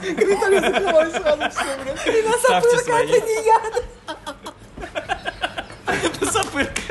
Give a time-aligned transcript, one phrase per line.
[0.00, 2.40] Комментарий закрывай сразу все, блядь.
[2.40, 3.06] Ставьте свои.
[3.06, 3.60] Это не я.
[6.32, 6.82] Запырка.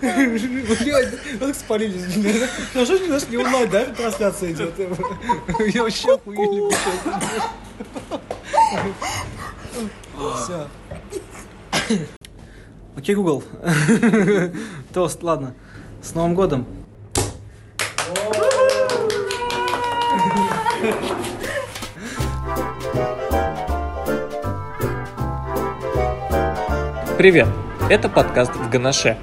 [0.00, 2.16] Блядь, вот так спалились.
[2.74, 4.74] Ну что ж наш не онлайн, да, трансляция идет?
[4.78, 6.74] Я вообще охуели.
[10.36, 10.68] Все.
[12.96, 13.42] Окей, Google.
[14.94, 15.54] Тост, ладно.
[16.02, 16.66] С Новым годом.
[27.16, 27.48] Привет!
[27.88, 29.16] Это подкаст в Ганаше.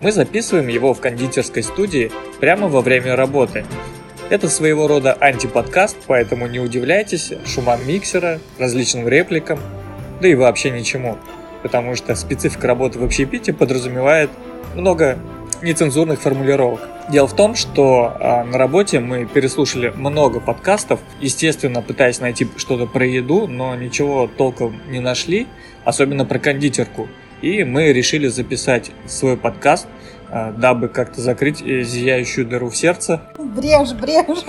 [0.00, 2.10] Мы записываем его в кондитерской студии
[2.40, 3.64] прямо во время работы.
[4.28, 9.60] Это своего рода антиподкаст, поэтому не удивляйтесь шумам миксера, различным репликам,
[10.20, 11.16] да и вообще ничему.
[11.62, 14.30] Потому что специфика работы в общепите подразумевает
[14.74, 15.16] много
[15.62, 16.95] нецензурных формулировок.
[17.08, 22.86] Дело в том, что а, на работе мы переслушали много подкастов, естественно, пытаясь найти что-то
[22.86, 25.46] про еду, но ничего толком не нашли,
[25.84, 27.06] особенно про кондитерку.
[27.42, 29.86] И мы решили записать свой подкаст,
[30.28, 33.22] а, дабы как-то закрыть э, зияющую дыру в сердце.
[33.38, 34.44] Брешь, брешь.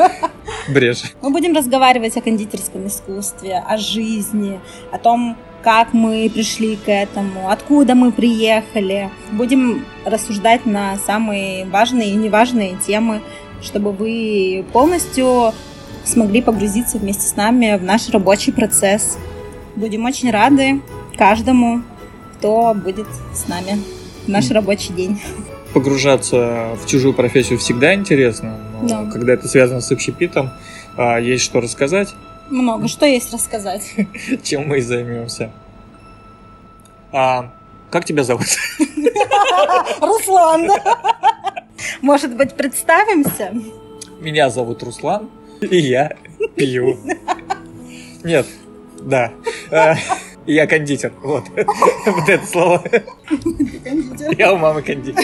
[0.67, 1.13] Брешь.
[1.22, 4.59] Мы будем разговаривать о кондитерском искусстве, о жизни,
[4.91, 9.09] о том, как мы пришли к этому, откуда мы приехали.
[9.31, 13.22] Будем рассуждать на самые важные и неважные темы,
[13.61, 15.53] чтобы вы полностью
[16.05, 19.17] смогли погрузиться вместе с нами в наш рабочий процесс.
[19.75, 20.81] Будем очень рады
[21.17, 21.81] каждому,
[22.38, 23.81] кто будет с нами
[24.25, 25.19] в наш рабочий день.
[25.73, 29.11] Погружаться в чужую профессию всегда интересно, но Да.
[29.11, 30.52] когда это связано с общепитом,
[30.95, 32.13] а, есть что рассказать,
[32.50, 33.94] Много что есть рассказать.
[34.44, 35.52] чем мы и займемся.
[37.12, 37.52] А,
[37.90, 38.48] как тебя зовут?
[40.02, 41.66] Руслан, да?
[42.02, 43.53] Может быть, представимся?
[44.20, 45.30] Меня зовут Руслан,
[45.62, 46.16] и я
[46.56, 46.98] пью.
[48.23, 48.45] Нет,
[49.00, 49.31] да.
[49.72, 49.96] А,
[50.47, 51.44] Я кондитер, вот.
[52.06, 52.81] Вот это слово.
[54.38, 55.24] Я у мамы кондитер.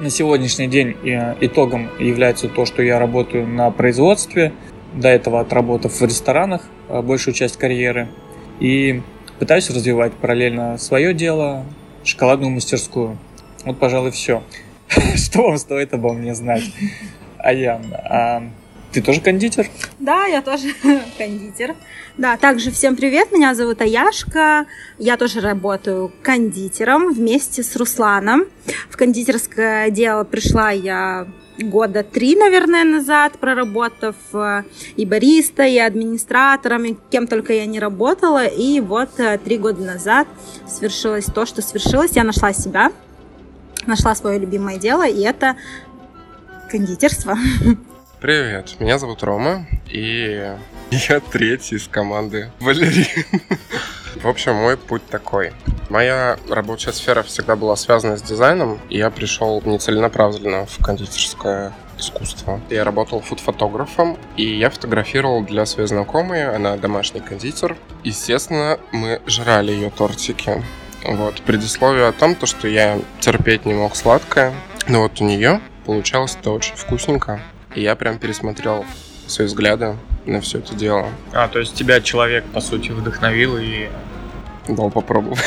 [0.00, 4.52] На сегодняшний день э, итогом является то, что я работаю на производстве,
[4.94, 8.08] до этого отработав в ресторанах э, большую часть карьеры.
[8.60, 9.02] И
[9.38, 11.64] пытаюсь развивать параллельно свое дело,
[12.04, 13.18] шоколадную мастерскую.
[13.64, 14.42] Вот, пожалуй, все.
[15.16, 16.64] Что вам стоит обо мне знать?
[17.38, 18.42] Аян, а
[18.92, 19.68] ты тоже кондитер?
[19.98, 20.74] Да, я тоже
[21.18, 21.76] кондитер.
[22.16, 24.66] Да, также всем привет, меня зовут Аяшка.
[24.98, 28.46] Я тоже работаю кондитером вместе с Русланом.
[28.88, 34.62] В кондитерское дело пришла я года три, наверное, назад, проработав э,
[34.96, 38.46] и бариста, и администратором, и кем только я не работала.
[38.46, 40.28] И вот э, три года назад
[40.66, 42.12] свершилось то, что свершилось.
[42.12, 42.92] Я нашла себя,
[43.86, 45.56] нашла свое любимое дело, и это
[46.70, 47.36] кондитерство.
[48.20, 50.52] Привет, меня зовут Рома, и
[50.90, 53.08] я третий из команды Валерий.
[54.22, 55.52] В общем, мой путь такой.
[55.88, 62.60] Моя рабочая сфера всегда была связана с дизайном, и я пришел нецеленаправленно в кондитерское искусство.
[62.68, 67.76] Я работал фуд-фотографом, и я фотографировал для своей знакомой, она домашний кондитер.
[68.04, 70.62] Естественно, мы жрали ее тортики.
[71.04, 74.52] Вот, предисловие о том, то, что я терпеть не мог сладкое,
[74.88, 77.40] но вот у нее получалось это очень вкусненько.
[77.74, 78.84] И я прям пересмотрел
[79.26, 81.06] свои взгляды на все это дело.
[81.32, 83.88] А, то есть тебя человек, по сути, вдохновил и
[84.68, 85.38] Дал попробовать.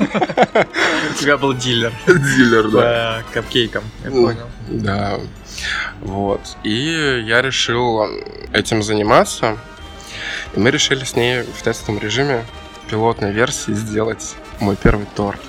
[0.00, 4.26] у тебя был дилер Дилер, по капкейкам, я Ну.
[4.26, 4.46] понял.
[4.68, 5.20] Да.
[6.00, 6.40] Вот.
[6.64, 8.02] И я решил
[8.52, 9.56] этим заниматься.
[10.54, 12.44] И мы решили с ней в тестовом режиме
[12.88, 15.40] пилотной версии сделать мой первый торт.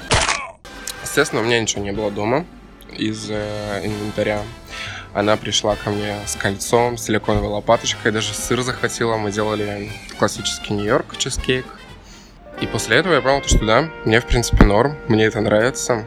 [1.04, 2.46] Естественно, у меня ничего не было дома
[2.96, 4.42] из э, инвентаря.
[5.14, 9.18] Она пришла ко мне с кольцом, с силиконовой лопаточкой, даже сыр захватила.
[9.18, 11.66] Мы делали классический Нью-Йорк чизкейк.
[12.62, 16.06] И после этого я понял, что да, мне в принципе норм, мне это нравится.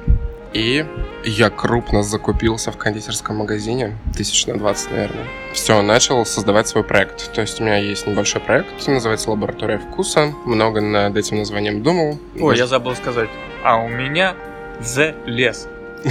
[0.52, 0.86] И
[1.24, 5.26] я крупно закупился в кондитерском магазине, тысяч на 20, наверное.
[5.52, 7.32] Все, начал создавать свой проект.
[7.32, 10.32] То есть у меня есть небольшой проект, называется «Лаборатория вкуса».
[10.44, 12.20] Много над этим названием думал.
[12.38, 13.28] Ой, я забыл сказать.
[13.64, 14.34] А у меня
[14.80, 15.66] The лес.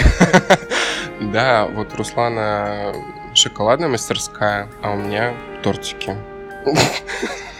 [1.32, 2.92] Да, вот Руслана
[3.34, 6.18] шоколадная мастерская, а у меня тортики.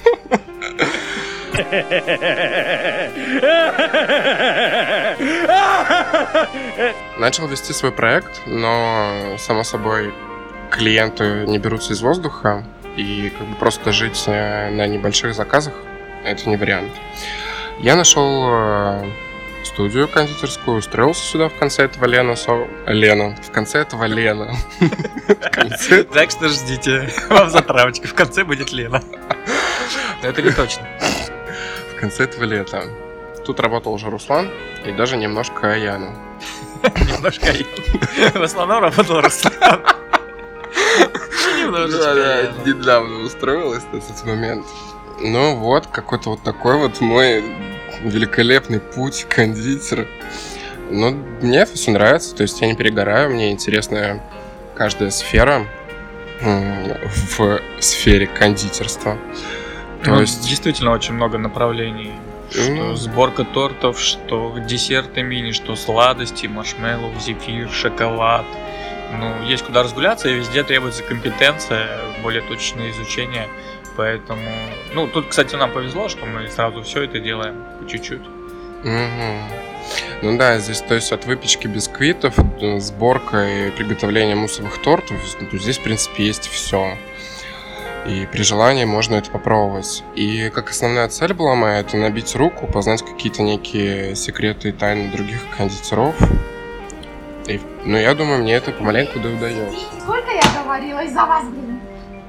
[7.18, 10.14] Начал вести свой проект, но, само собой,
[10.70, 12.64] клиенты не берутся из воздуха,
[12.96, 15.74] и как бы просто жить э, на небольших заказах–
[16.24, 16.92] это не вариант.
[17.80, 19.12] Я нашел э,
[19.64, 22.36] студию кондитерскую, устроился сюда в конце этого Лена.
[22.36, 22.68] Со...
[22.88, 23.36] Лена.
[23.42, 24.56] В конце этого Лена.
[26.14, 27.10] Так что ждите.
[27.30, 28.08] Вам затравочка.
[28.08, 29.02] В конце будет Лена.
[30.22, 30.88] Это не точно.
[32.04, 32.84] В конце этого лета.
[33.46, 34.52] Тут работал уже Руслан
[34.86, 36.14] и даже немножко Яна.
[36.84, 37.46] Немножко
[38.34, 39.54] В основном работал Руслан.
[41.72, 44.66] Да, да, недавно устроилась на этот момент.
[45.22, 47.42] Ну вот, какой-то вот такой вот мой
[48.02, 50.06] великолепный путь кондитера.
[50.92, 51.12] Ну,
[51.42, 54.22] мне это все нравится, то есть я не перегораю, мне интересная
[54.76, 55.66] каждая сфера
[56.42, 59.18] в сфере кондитерства.
[60.04, 62.12] То ну, есть действительно очень много направлений.
[62.52, 68.46] Что ну, сборка тортов, что десерты мини, что сладости, маршмеллоу, зефир, шоколад.
[69.18, 73.48] Ну, есть куда разгуляться, и везде требуется компетенция, более точное изучение.
[73.96, 74.42] Поэтому,
[74.94, 78.22] ну, тут, кстати, нам повезло, что мы сразу все это делаем по чуть-чуть.
[78.84, 79.64] Угу.
[80.24, 82.36] Ну да, здесь, то есть, от выпечки бисквитов,
[82.78, 86.98] сборка и приготовления муссовых тортов, ну, здесь, в принципе, есть все.
[88.06, 90.04] И при желании можно это попробовать.
[90.16, 95.10] И как основная цель была моя, это набить руку, познать какие-то некие секреты и тайны
[95.10, 96.16] других кондитеров.
[97.48, 99.86] И, ну, я думаю, мне это помаленьку да удается.
[100.02, 101.80] Сколько я говорила из-за вас, блин?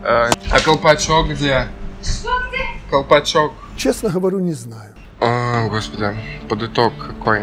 [0.04, 1.66] А, а колпачок где?
[2.02, 2.62] Что где?
[2.90, 3.52] Колпачок.
[3.76, 4.94] Честно говорю, не знаю.
[5.20, 6.14] О, господи,
[6.48, 7.42] под итог какой.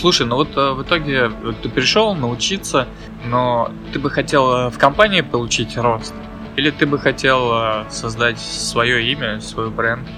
[0.00, 1.30] Слушай, ну вот э, в итоге
[1.62, 2.88] ты пришел научиться,
[3.24, 6.12] но ты бы хотел в компании получить рост?
[6.56, 10.08] Или ты бы хотел э, создать свое имя, свой бренд?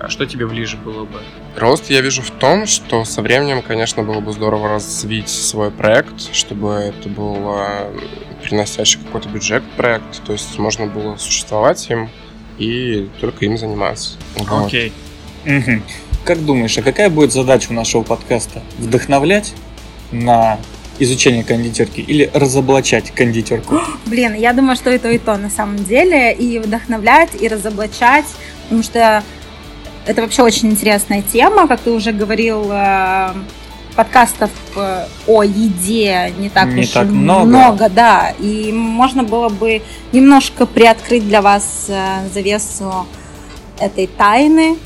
[0.00, 1.20] А что тебе ближе было бы?
[1.56, 6.32] Рост я вижу в том, что со временем, конечно, было бы здорово развить свой проект,
[6.32, 7.58] чтобы это был
[8.42, 12.08] приносящий какой-то бюджет проект, то есть можно было существовать им
[12.58, 14.18] и только им заниматься.
[14.48, 14.92] Окей.
[15.44, 15.52] Вот.
[15.52, 15.82] Угу.
[16.24, 18.62] Как думаешь, а какая будет задача у нашего подкаста?
[18.78, 19.54] Вдохновлять
[20.12, 20.58] на
[20.98, 23.80] изучение кондитерки или разоблачать кондитерку?
[24.06, 26.32] Блин, я думаю, что и то, и то на самом деле.
[26.32, 28.26] И вдохновлять, и разоблачать,
[28.64, 29.22] потому что
[30.06, 33.34] это вообще очень интересная тема, как ты уже говорил, э,
[33.94, 37.46] подкастов э, о еде не так не уж так много.
[37.46, 43.06] много, да, и можно было бы немножко приоткрыть для вас э, завесу
[43.80, 44.76] этой тайны.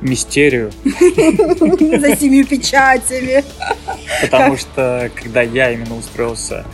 [0.00, 0.70] Мистерию.
[0.84, 3.44] За семи печатями.
[4.22, 6.64] Потому что, когда я именно устроился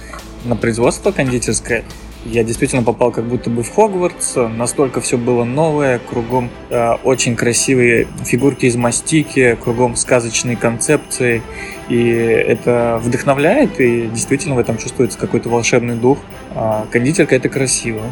[0.44, 1.84] на производство кондитерское,
[2.24, 7.34] я действительно попал как будто бы в Хогвартс, настолько все было новое, кругом э, очень
[7.34, 11.42] красивые фигурки из мастики, кругом сказочные концепции,
[11.88, 16.18] и это вдохновляет, и действительно в этом чувствуется какой-то волшебный дух.
[16.54, 18.02] А кондитерка это красиво.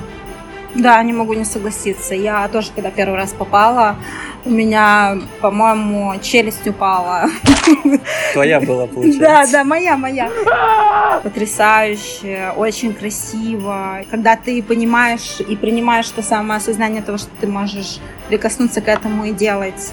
[0.75, 2.15] Да, не могу не согласиться.
[2.15, 3.97] Я тоже, когда первый раз попала,
[4.45, 7.27] у меня, по-моему, челюсть упала.
[8.33, 9.21] Твоя была, получается.
[9.21, 10.31] Да, да, моя, моя.
[11.23, 14.01] Потрясающе, очень красиво.
[14.11, 19.25] Когда ты понимаешь и принимаешь то самое осознание того, что ты можешь прикоснуться к этому
[19.25, 19.93] и делать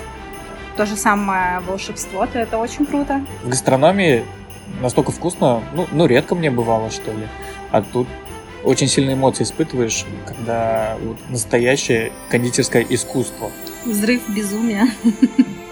[0.78, 3.26] то же самое волшебство, то это очень круто.
[3.44, 4.24] В гастрономии
[4.80, 7.28] настолько вкусно, ну, ну редко мне бывало, что ли.
[7.72, 8.08] А тут
[8.63, 13.51] очень сильные эмоции испытываешь, когда вот настоящее кондитерское искусство.
[13.86, 14.88] Взрыв безумия.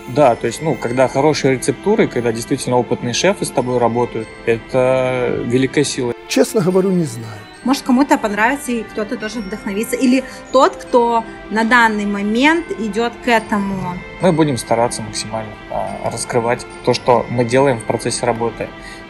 [0.09, 5.41] Да, то есть, ну, когда хорошие рецептуры, когда действительно опытные шефы с тобой работают, это
[5.45, 6.13] великая сила.
[6.27, 7.39] Честно говорю, не знаю.
[7.65, 9.95] Может, кому-то понравится и кто-то тоже вдохновится.
[9.95, 13.97] Или тот, кто на данный момент идет к этому.
[14.21, 18.69] Мы будем стараться максимально а, раскрывать то, что мы делаем в процессе работы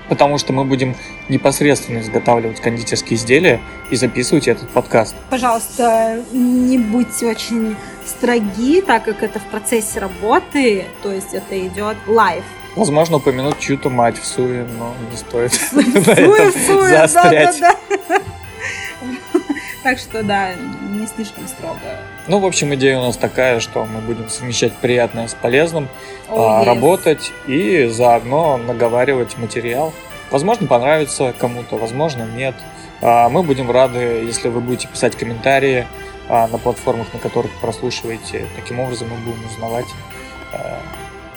[0.10, 0.96] потому что мы будем
[1.30, 3.60] непосредственно изготавливать кондитерские изделия
[3.90, 5.16] и записывать этот подкаст.
[5.30, 11.98] Пожалуйста, не будьте очень строги, так как это в процессе работы, то есть это идет
[12.08, 12.44] live.
[12.76, 15.54] Возможно, упомянуть чью-то мать всуе, но не стоит
[17.14, 17.62] заострять.
[19.86, 21.78] Так что, да, не слишком строго.
[22.28, 25.90] Ну, в общем, идея у нас такая, что мы будем совмещать приятное с полезным,
[26.28, 26.66] oh, yes.
[26.66, 29.94] работать и заодно наговаривать материал.
[30.32, 32.56] Возможно, понравится кому-то, возможно, нет.
[33.00, 35.86] А, мы будем рады, если вы будете писать комментарии
[36.30, 38.48] а, на платформах, на которых прослушиваете.
[38.56, 39.86] Таким образом мы будем узнавать,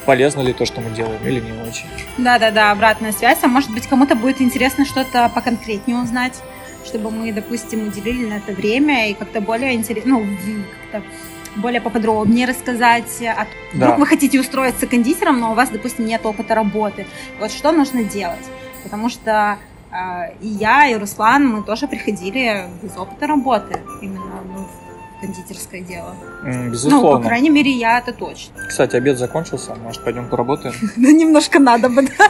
[0.07, 1.85] полезно ли то, что мы делаем, или не очень.
[2.17, 3.40] Да-да-да, обратная связь.
[3.43, 6.40] А может быть, кому-то будет интересно что-то поконкретнее узнать
[6.88, 10.26] чтобы мы, допустим, уделили на это время и как-то более интересно, ну,
[10.90, 11.07] как-то
[11.57, 13.23] более поподробнее рассказать.
[13.23, 13.87] А да.
[13.87, 17.07] Вдруг вы хотите устроиться кондитером, но у вас, допустим, нет опыта работы.
[17.40, 18.47] Вот что нужно делать?
[18.83, 19.59] Потому что
[19.92, 23.80] э, и я, и Руслан, мы тоже приходили без опыта работы.
[24.00, 24.66] Именно ну,
[25.21, 26.14] кондитерское дело.
[26.45, 27.18] Ну, Безусловно.
[27.18, 28.54] по крайней мере, я это точно.
[28.68, 30.75] Кстати, обед закончился, может, пойдем поработаем?
[30.97, 32.27] Да немножко надо бы, да.